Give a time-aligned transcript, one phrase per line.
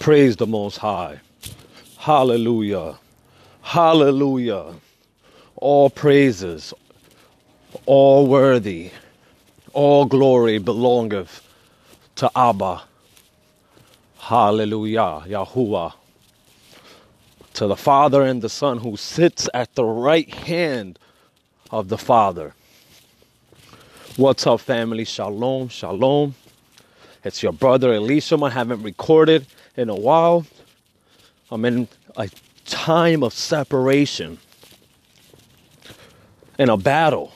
[0.00, 1.20] Praise the Most High.
[1.98, 2.98] Hallelujah.
[3.60, 4.72] Hallelujah.
[5.56, 6.72] All praises,
[7.84, 8.92] all worthy,
[9.74, 11.46] all glory belongeth
[12.16, 12.80] to Abba.
[14.18, 15.22] Hallelujah.
[15.26, 15.92] Yahuwah.
[17.52, 20.98] To the Father and the Son who sits at the right hand
[21.70, 22.54] of the Father.
[24.16, 25.04] What's up, family?
[25.04, 26.34] Shalom, shalom.
[27.22, 28.46] It's your brother Elisham.
[28.46, 29.46] I haven't recorded
[29.76, 30.46] in a while.
[31.50, 32.30] I'm in a
[32.64, 34.38] time of separation,
[36.58, 37.32] in a battle.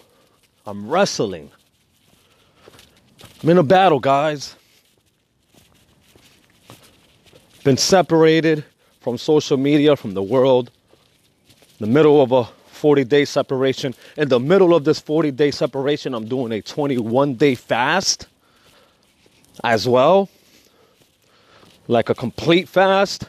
[0.66, 1.50] I'm wrestling.
[3.42, 4.56] I'm in a battle, guys.
[7.62, 8.64] Been separated
[9.00, 10.70] from social media, from the world,
[11.78, 13.94] in the middle of a 40 day separation.
[14.16, 18.28] In the middle of this 40 day separation, I'm doing a 21 day fast
[19.62, 20.28] as well,
[21.86, 23.24] like a complete fast.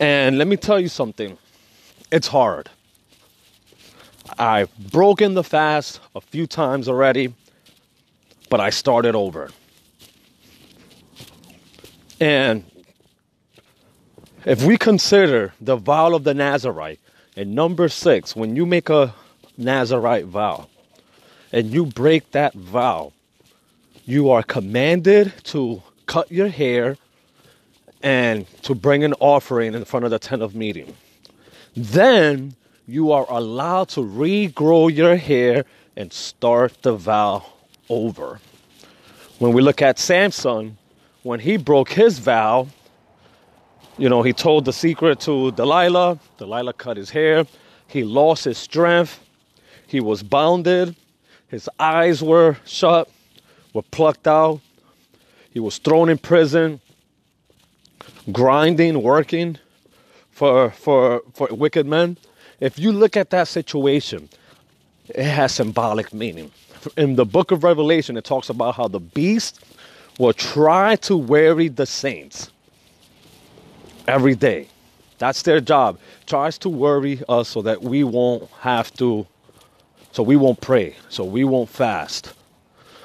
[0.00, 1.38] And let me tell you something
[2.10, 2.68] it's hard.
[4.38, 7.34] I've broken the fast a few times already,
[8.48, 9.50] but I started over.
[12.20, 12.64] And
[14.44, 17.00] if we consider the vow of the Nazarite
[17.36, 19.14] in number six, when you make a
[19.56, 20.68] Nazarite vow
[21.52, 23.12] and you break that vow,
[24.12, 26.98] you are commanded to cut your hair
[28.02, 30.94] and to bring an offering in front of the tent of meeting.
[31.74, 32.54] Then
[32.86, 35.64] you are allowed to regrow your hair
[35.96, 37.42] and start the vow
[37.88, 38.38] over.
[39.38, 40.76] When we look at Samson,
[41.22, 42.68] when he broke his vow,
[43.96, 46.18] you know, he told the secret to Delilah.
[46.36, 47.46] Delilah cut his hair.
[47.86, 49.20] He lost his strength.
[49.86, 50.96] He was bounded.
[51.48, 53.08] His eyes were shut,
[53.72, 54.60] were plucked out.
[55.50, 56.80] He was thrown in prison,
[58.30, 59.58] grinding, working
[60.30, 62.16] for, for, for wicked men.
[62.60, 64.28] If you look at that situation,
[65.08, 66.50] it has symbolic meaning.
[66.96, 69.60] In the book of Revelation, it talks about how the beast
[70.18, 72.50] will try to weary the saints
[74.08, 74.68] every day.
[75.18, 75.98] That's their job.
[76.26, 79.26] Tries to worry us so that we won't have to,
[80.10, 82.32] so we won't pray, so we won't fast,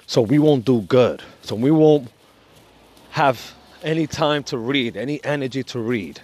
[0.07, 2.09] so we won't do good, so we won't
[3.11, 3.53] have
[3.83, 6.21] any time to read, any energy to read,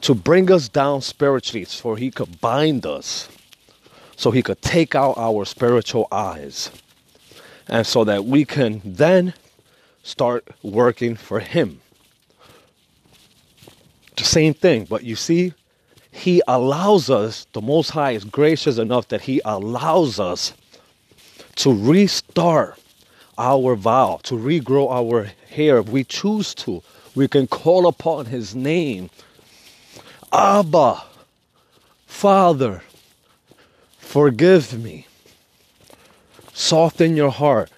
[0.00, 3.28] to bring us down spiritually for he could bind us,
[4.16, 6.70] so he could take out our spiritual eyes,
[7.68, 9.32] and so that we can then
[10.02, 11.80] start working for him.
[14.16, 15.54] The same thing, but you see,
[16.10, 20.52] he allows us, the Most High is gracious enough that he allows us
[21.56, 22.78] to restart
[23.38, 26.82] our vow, to regrow our hair if we choose to.
[27.14, 29.10] We can call upon his name.
[30.32, 31.02] Abba,
[32.06, 32.82] Father,
[33.98, 35.06] forgive me.
[36.52, 37.70] Soften your heart.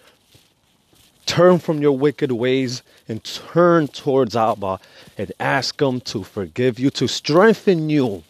[1.25, 4.79] Turn from your wicked ways and turn towards Abba
[5.19, 8.23] and ask Him to forgive you, to strengthen you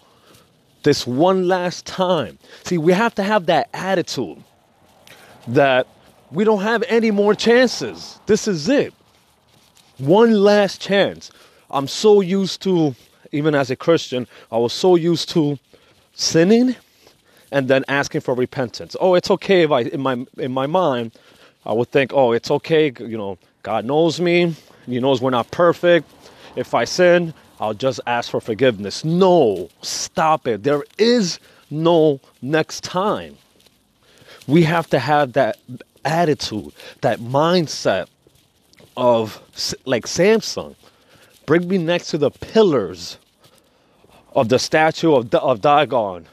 [0.82, 2.38] this one last time.
[2.64, 4.42] See, we have to have that attitude
[5.48, 5.86] that
[6.30, 8.18] we don't have any more chances.
[8.26, 8.92] This is it.
[9.98, 11.30] One last chance.
[11.70, 12.94] I'm so used to,
[13.32, 15.58] even as a Christian, I was so used to
[16.14, 16.76] sinning
[17.50, 18.96] and then asking for repentance.
[19.00, 21.12] Oh, it's okay if I, in my in my mind,
[21.64, 22.92] I would think, oh, it's okay.
[22.98, 24.54] You know, God knows me.
[24.86, 26.08] He knows we're not perfect.
[26.56, 29.04] If I sin, I'll just ask for forgiveness.
[29.04, 30.62] No, stop it.
[30.62, 31.38] There is
[31.70, 33.36] no next time.
[34.46, 35.58] We have to have that
[36.04, 38.08] attitude, that mindset
[38.96, 39.40] of
[39.84, 40.76] like Samson.
[41.46, 43.18] Bring me next to the pillars
[44.34, 46.26] of the statue of, of Dagon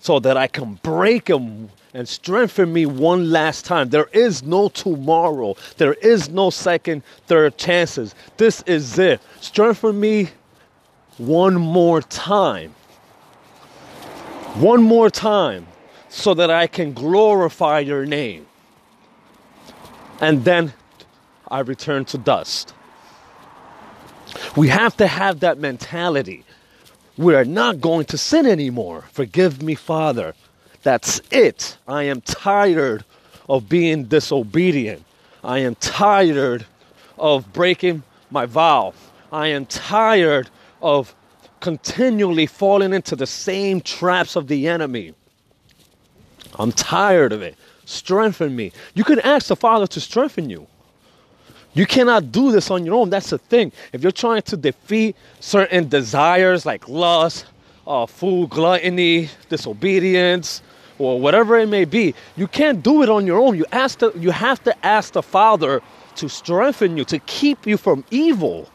[0.00, 3.90] so that I can break them and strengthen me one last time.
[3.90, 5.56] There is no tomorrow.
[5.76, 8.14] There is no second, third chances.
[8.36, 9.20] This is it.
[9.40, 10.30] Strengthen me
[11.18, 12.74] one more time.
[14.54, 15.66] One more time
[16.12, 18.46] so that I can glorify your name.
[20.20, 20.74] And then
[21.48, 22.74] I return to dust.
[24.54, 26.44] We have to have that mentality.
[27.16, 29.04] We are not going to sin anymore.
[29.10, 30.34] Forgive me, Father.
[30.82, 31.78] That's it.
[31.88, 33.04] I am tired
[33.48, 35.04] of being disobedient.
[35.42, 36.66] I am tired
[37.18, 38.92] of breaking my vow.
[39.32, 40.50] I am tired
[40.82, 41.14] of
[41.60, 45.14] continually falling into the same traps of the enemy.
[46.58, 47.56] I'm tired of it.
[47.84, 48.72] Strengthen me.
[48.94, 50.66] You can ask the Father to strengthen you.
[51.74, 53.10] You cannot do this on your own.
[53.10, 53.72] That's the thing.
[53.92, 57.46] If you're trying to defeat certain desires like lust,
[57.86, 60.62] uh, food, gluttony, disobedience,
[60.98, 63.56] or whatever it may be, you can't do it on your own.
[63.56, 65.80] You ask the, you have to ask the Father
[66.16, 68.68] to strengthen you, to keep you from evil.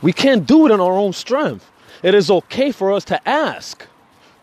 [0.00, 1.70] We can't do it in our own strength.
[2.02, 3.86] It is okay for us to ask.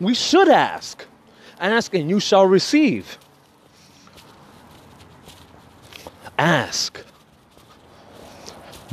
[0.00, 1.04] We should ask.
[1.60, 3.18] Ask and you shall receive.
[6.38, 7.04] Ask.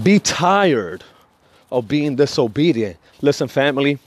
[0.04, 1.04] Be tired
[1.72, 2.98] of being disobedient.
[3.22, 3.98] Listen, family,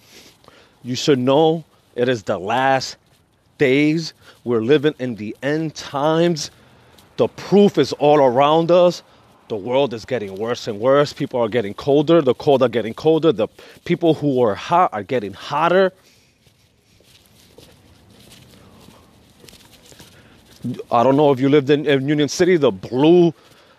[0.82, 1.64] you should know
[1.96, 2.96] it is the last
[3.58, 4.12] days.
[4.44, 6.50] We're living in the end times.
[7.16, 9.02] The proof is all around us.
[9.48, 11.12] The world is getting worse and worse.
[11.12, 12.22] People are getting colder.
[12.22, 13.32] The cold are getting colder.
[13.32, 13.48] The
[13.84, 15.92] people who are hot are getting hotter.
[20.90, 23.32] I don't know if you lived in, in Union City, the blue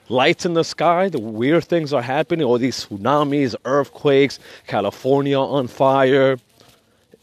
[0.10, 5.68] lights in the sky, the weird things are happening, all these tsunamis, earthquakes, California on
[5.68, 6.38] fire.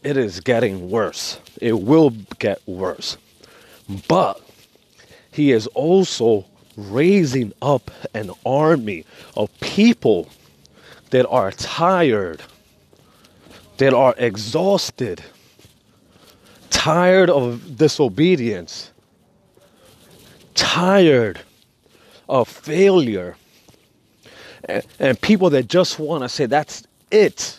[0.01, 1.39] It is getting worse.
[1.61, 3.17] It will get worse.
[4.07, 4.41] But
[5.31, 6.45] he is also
[6.77, 10.29] raising up an army of people
[11.09, 12.41] that are tired,
[13.77, 15.21] that are exhausted,
[16.69, 18.91] tired of disobedience,
[20.59, 21.39] tired
[22.27, 23.37] of failure
[24.65, 27.57] and, and people that just want to say, that's it.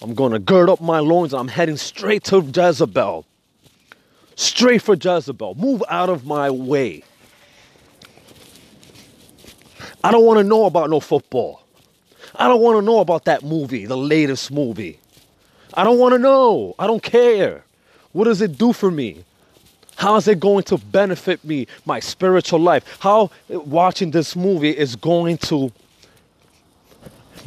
[0.00, 1.34] I'm going to gird up my loins.
[1.34, 3.26] I'm heading straight to Jezebel.
[4.34, 5.54] Straight for Jezebel.
[5.54, 7.02] Move out of my way.
[10.02, 11.62] I don't want to know about no football.
[12.34, 15.00] I don't want to know about that movie, the latest movie.
[15.74, 16.74] I don't want to know.
[16.78, 17.64] I don't care.
[18.12, 19.24] What does it do for me?
[19.96, 22.98] How is it going to benefit me, my spiritual life?
[23.00, 25.72] How watching this movie is going to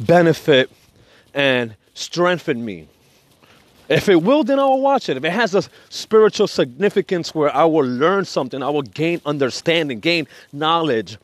[0.00, 0.70] benefit
[1.32, 2.88] and strengthen me?
[3.88, 5.16] If it will, then I will watch it.
[5.16, 10.00] If it has a spiritual significance where I will learn something, I will gain understanding,
[10.00, 11.18] gain knowledge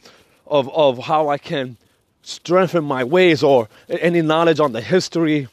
[0.47, 1.77] of, of how I can
[2.23, 5.49] strengthen my ways or any knowledge on the history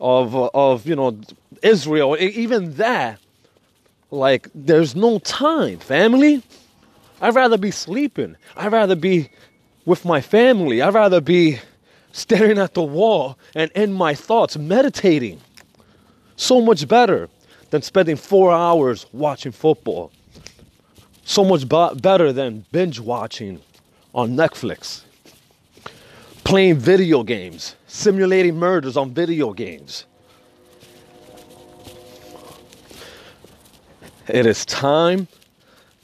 [0.00, 1.18] of, of you know,
[1.62, 3.20] Israel, even that
[4.14, 6.42] like, there's no time, family.
[7.20, 8.36] I'd rather be sleeping.
[8.56, 9.28] I'd rather be
[9.84, 10.80] with my family.
[10.82, 11.58] I'd rather be
[12.12, 15.40] staring at the wall and in my thoughts, meditating.
[16.36, 17.28] So much better
[17.70, 20.12] than spending four hours watching football.
[21.24, 23.60] So much better than binge watching
[24.14, 25.02] on Netflix.
[26.44, 30.04] Playing video games, simulating murders on video games.
[34.28, 35.28] It is time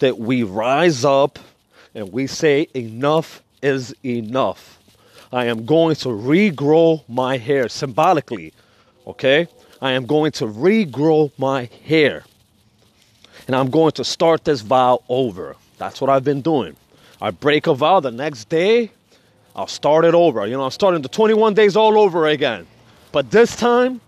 [0.01, 1.39] that we rise up
[1.95, 4.79] and we say, enough is enough.
[5.33, 8.53] I am going to regrow my hair symbolically,
[9.07, 9.49] okay?
[9.81, 12.25] I am going to regrow my hair.
[13.47, 15.57] And I'm going to start this vow over.
[15.79, 16.77] That's what I've been doing.
[17.23, 18.91] I break a vow the next day,
[19.57, 20.47] I'll start it over.
[20.47, 22.67] You know, I'm starting the 21 days all over again.
[23.13, 24.01] But this time,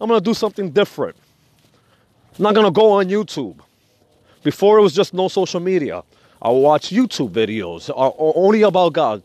[0.00, 1.16] I'm going to do something different.
[2.36, 3.56] I'm not gonna go on YouTube.
[4.42, 6.02] Before it was just no social media.
[6.42, 9.22] I watch YouTube videos uh, only about God.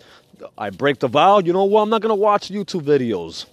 [0.58, 1.40] I break the vow.
[1.40, 1.82] You know what?
[1.82, 3.46] I'm not gonna watch YouTube videos.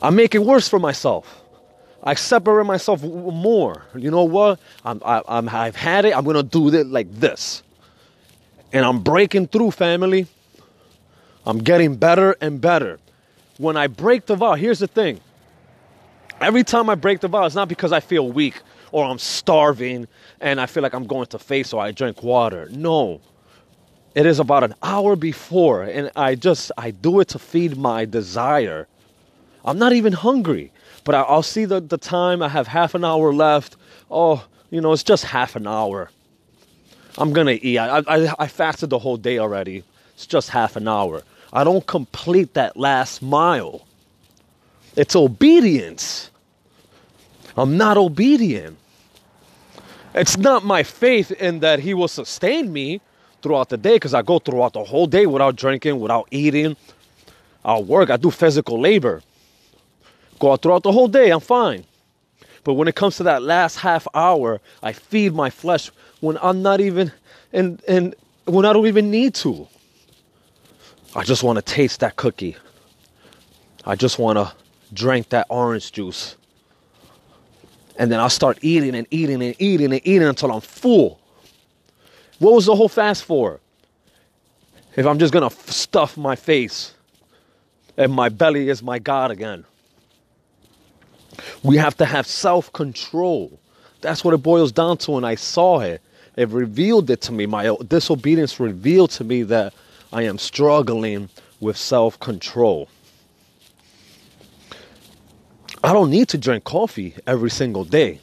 [0.00, 1.42] I make it worse for myself.
[2.02, 3.82] I separate myself more.
[3.96, 4.60] You know what?
[4.84, 6.14] I'm, I, am i have had it.
[6.14, 7.62] I'm gonna do it like this,
[8.72, 10.26] and I'm breaking through, family.
[11.46, 12.98] I'm getting better and better.
[13.56, 15.20] When I break the vow, here's the thing.
[16.40, 18.60] Every time I break the vow, it's not because I feel weak
[18.92, 20.08] or I'm starving
[20.40, 22.68] and I feel like I'm going to face or I drink water.
[22.70, 23.20] No.
[24.14, 28.04] It is about an hour before and I just I do it to feed my
[28.04, 28.88] desire.
[29.64, 30.72] I'm not even hungry,
[31.04, 32.42] but I'll see the, the time.
[32.42, 33.76] I have half an hour left.
[34.10, 36.10] Oh, you know, it's just half an hour.
[37.16, 37.78] I'm gonna eat.
[37.78, 39.84] I, I, I fasted the whole day already.
[40.14, 41.22] It's just half an hour.
[41.52, 43.86] I don't complete that last mile.
[44.96, 46.30] It's obedience.
[47.56, 48.78] I'm not obedient.
[50.14, 53.00] It's not my faith in that He will sustain me
[53.42, 56.76] throughout the day because I go throughout the whole day without drinking, without eating.
[57.64, 59.22] I'll work, I do physical labor.
[60.38, 61.84] Go out throughout the whole day, I'm fine.
[62.62, 66.62] But when it comes to that last half hour, I feed my flesh when I'm
[66.62, 67.12] not even,
[67.52, 69.66] and, and when I don't even need to.
[71.14, 72.56] I just want to taste that cookie.
[73.84, 74.52] I just want to
[74.94, 76.36] drink that orange juice.
[77.96, 81.20] And then I'll start eating and eating and eating and eating until I'm full.
[82.38, 83.60] What was the whole fast for?
[84.96, 86.94] If I'm just to stuff my face
[87.96, 89.64] and my belly is my God again.
[91.62, 93.58] We have to have self control.
[94.00, 95.16] That's what it boils down to.
[95.16, 96.00] And I saw it.
[96.36, 97.46] It revealed it to me.
[97.46, 99.74] My disobedience revealed to me that
[100.12, 101.28] I am struggling
[101.60, 102.88] with self control.
[105.84, 108.18] I don't need to drink coffee every single day.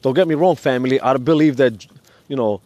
[0.00, 0.98] Don't get me wrong, family.
[1.02, 1.86] I believe that,
[2.28, 2.62] you know,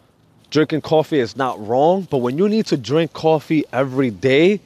[0.49, 4.61] drinking coffee is not wrong, but when you need to drink coffee every day,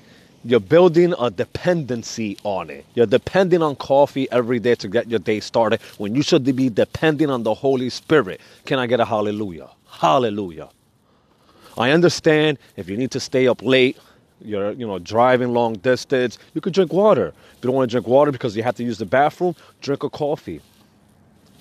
[0.45, 2.85] you're building a dependency on it.
[2.93, 6.69] You're depending on coffee every day to get your day started when you should be
[6.69, 8.41] depending on the Holy Spirit.
[8.65, 9.69] Can I get a hallelujah?
[9.89, 10.69] Hallelujah.
[11.79, 13.97] I understand if you need to stay up late,
[14.43, 17.27] you're you know driving long distance, you could drink water.
[17.27, 20.03] If you don't want to drink water because you have to use the bathroom, drink
[20.03, 20.61] a coffee.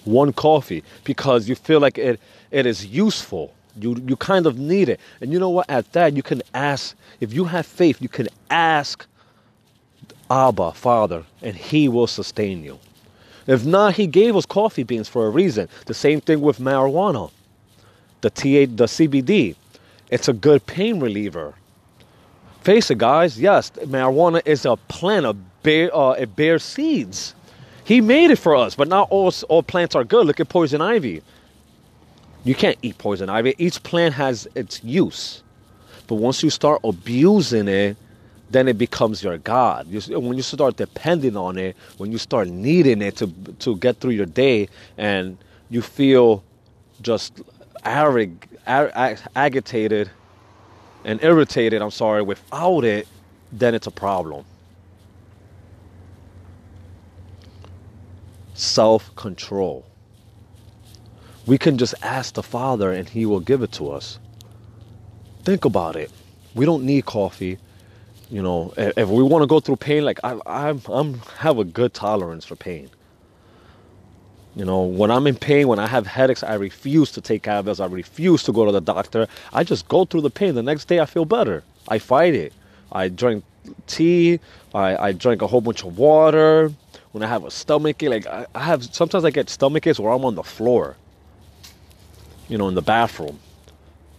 [0.05, 2.21] One coffee because you feel like it
[2.51, 3.55] it is useful.
[3.77, 5.01] You you kind of need it.
[5.21, 5.71] And you know what?
[5.71, 9.07] At that you can ask if you have faith, you can ask
[10.31, 12.79] Abba, Father, and He will sustain you.
[13.47, 15.69] If not, He gave us coffee beans for a reason.
[15.87, 17.31] The same thing with marijuana,
[18.23, 19.57] the TA, the CBD.
[20.11, 21.55] It's a good pain reliever.
[22.63, 23.41] Face it, guys.
[23.41, 25.27] Yes, marijuana is a plant.
[25.27, 27.35] A bear, uh, it bears seeds.
[27.85, 30.27] He made it for us, but not all all plants are good.
[30.27, 31.23] Look at poison ivy.
[32.45, 33.55] You can't eat poison ivy.
[33.59, 35.43] Each plant has its use.
[36.07, 37.97] But once you start abusing it,
[38.51, 39.89] then it becomes your God.
[39.89, 43.27] You, when you start depending on it, when you start needing it to
[43.59, 45.37] to get through your day, and
[45.69, 46.45] you feel
[47.01, 47.41] just
[47.85, 48.35] arrig,
[48.69, 50.11] ag, agitated
[51.05, 53.09] and irritated, I'm sorry, without it,
[53.53, 54.45] then it's a problem.
[58.55, 59.85] Self control.
[61.47, 64.19] We can just ask the Father and He will give it to us.
[65.45, 66.11] Think about it.
[66.55, 67.59] We don't need coffee.
[68.31, 71.65] You know, if we want to go through pain, like I, I'm, I'm have a
[71.65, 72.89] good tolerance for pain.
[74.55, 77.81] You know, when I'm in pain, when I have headaches, I refuse to take Advil.
[77.81, 79.27] I refuse to go to the doctor.
[79.53, 80.55] I just go through the pain.
[80.55, 81.65] The next day, I feel better.
[81.89, 82.53] I fight it.
[82.91, 83.45] I drink
[83.87, 84.41] tea.
[84.75, 86.71] I, I drink a whole bunch of water.
[87.13, 90.13] When I have a stomach ache, like I, have sometimes I get stomach aches where
[90.13, 90.97] I'm on the floor.
[92.49, 93.39] You know, in the bathroom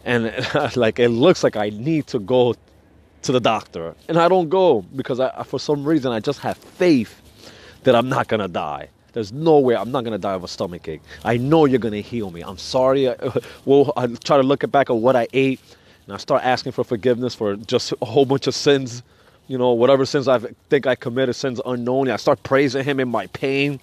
[0.06, 0.34] and
[0.75, 2.56] like it looks like I need to go
[3.22, 6.58] to the doctor, and I don't go because I, for some reason I just have
[6.58, 7.22] faith
[7.84, 8.90] that I'm not gonna die.
[9.13, 11.01] There's no way I'm not gonna die of a stomach ache.
[11.24, 12.41] I know you're gonna heal me.
[12.41, 13.13] I'm sorry.
[13.65, 15.62] Well, I try to look back at what I ate,
[16.05, 19.03] and I start asking for forgiveness for just a whole bunch of sins.
[19.48, 20.39] You know, whatever sins I
[20.70, 22.10] think I committed, sins unknown.
[22.10, 23.79] I start praising Him in my pain,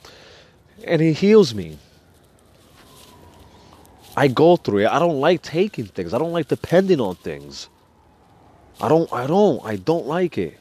[0.85, 1.79] and He heals me.
[4.17, 4.89] I go through it.
[4.89, 6.13] I don't like taking things.
[6.13, 7.69] I don't like depending on things.
[8.81, 10.59] I don't I don't I don't like it.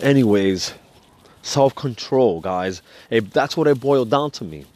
[0.00, 0.74] Anyways,
[1.42, 2.82] self-control, guys.
[3.10, 4.66] It, that's what it boiled down to me.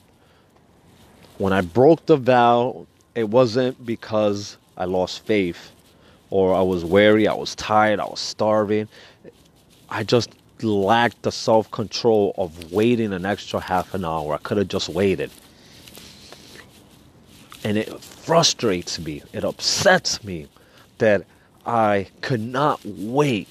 [1.38, 5.72] When I broke the vow, it wasn't because I lost faith
[6.30, 8.88] or I was weary, I was tired, I was starving.
[9.88, 10.30] I just
[10.62, 14.34] lacked the self-control of waiting an extra half an hour.
[14.34, 15.30] I could have just waited
[17.64, 20.46] and it frustrates me, it upsets me
[20.98, 21.24] that
[21.66, 23.48] I could not wait.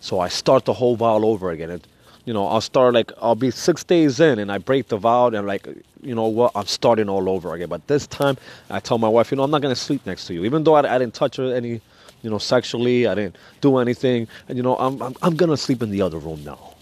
[0.00, 1.70] So I start the whole vow over again.
[1.70, 1.86] And,
[2.26, 5.28] you know, I'll start like, I'll be six days in and I break the vow
[5.28, 5.66] and like,
[6.02, 7.68] you know what, I'm starting all over again.
[7.68, 8.36] But this time
[8.68, 10.44] I tell my wife, you know, I'm not going to sleep next to you.
[10.44, 11.80] Even though I, I didn't touch her any,
[12.20, 14.28] you know, sexually, I didn't do anything.
[14.48, 16.74] And, you know, I'm, I'm, I'm going to sleep in the other room now.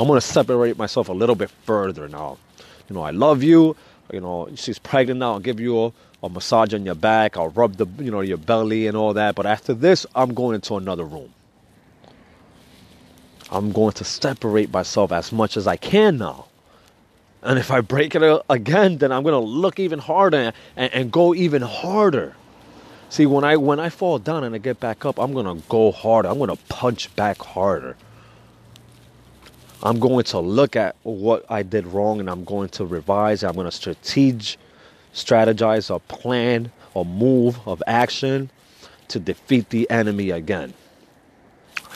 [0.00, 2.38] I'm going to separate myself a little bit further now.
[2.88, 3.76] You know, I love you
[4.12, 7.48] you know, she's pregnant now, I'll give you a, a massage on your back, I'll
[7.48, 9.34] rub the, you know, your belly and all that.
[9.34, 11.32] But after this, I'm going into another room.
[13.52, 16.46] I'm going to separate myself as much as I can now.
[17.42, 21.12] And if I break it again, then I'm going to look even harder and, and,
[21.12, 22.34] go even harder.
[23.10, 25.62] See, when I when I fall down and I get back up, I'm going to
[25.68, 26.28] go harder.
[26.28, 27.96] I'm going to punch back harder.
[29.82, 33.44] I'm going to look at what I did wrong and I'm going to revise.
[33.44, 34.56] I'm going to strategize,
[35.12, 38.48] strategize a plan, a move of action
[39.08, 40.72] to defeat the enemy again.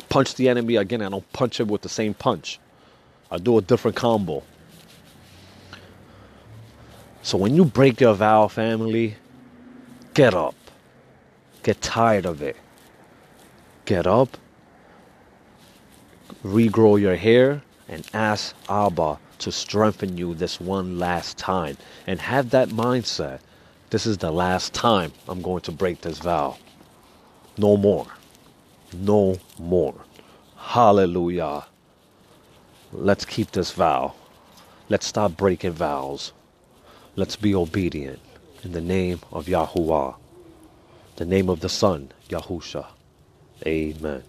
[0.08, 1.02] Punch the enemy again.
[1.02, 2.58] I don't punch him with the same punch.
[3.30, 4.42] I do a different combo.
[7.22, 9.16] So when you break your vow, family,
[10.14, 10.54] get up.
[11.62, 12.56] Get tired of it.
[13.84, 14.36] Get up.
[16.44, 21.76] Regrow your hair and ask Abba to strengthen you this one last time.
[22.06, 23.40] And have that mindset.
[23.90, 26.58] This is the last time I'm going to break this vow.
[27.58, 28.06] No more.
[28.93, 29.95] No more.
[30.57, 31.66] Hallelujah.
[32.93, 34.14] Let's keep this vow.
[34.88, 36.33] Let's stop breaking vows.
[37.16, 38.21] Let's be obedient
[38.62, 40.16] in the name of Yahuwah,
[41.16, 42.87] the name of the Son, Yahusha.
[43.66, 44.23] Amen.